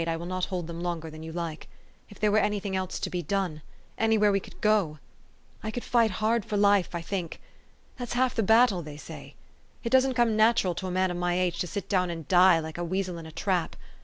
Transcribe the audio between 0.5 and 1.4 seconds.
them longer than} T OU